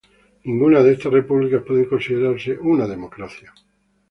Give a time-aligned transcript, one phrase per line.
[0.45, 3.53] Ninguna de estas repúblicas puede considerarse una democracia.